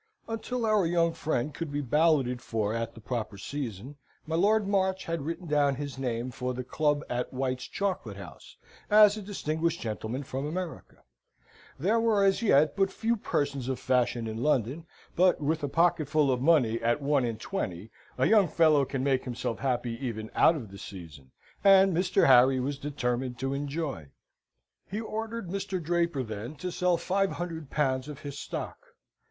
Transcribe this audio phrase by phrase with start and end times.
[0.27, 5.05] Until our young friend could be balloted for at the proper season, my Lord March
[5.05, 8.57] had written down his name for the club at White's Chocolate House,
[8.89, 11.03] as a distinguished gentleman from America.
[11.77, 16.07] There were as yet but few persons of fashion in London, but with a pocket
[16.09, 20.31] full of money at one and twenty, a young fellow can make himself happy even
[20.33, 21.29] out of the season;
[21.63, 22.25] and Mr.
[22.25, 24.07] Harry was determined to enjoy.
[24.89, 25.79] He ordered Mr.
[25.79, 28.79] Draper, then, to sell five hundred pounds of his stock.